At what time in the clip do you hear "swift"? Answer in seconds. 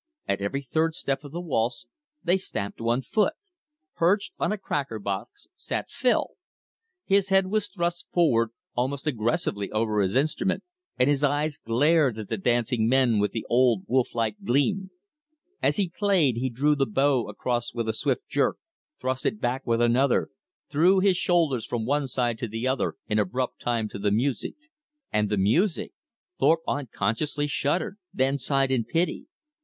17.93-18.27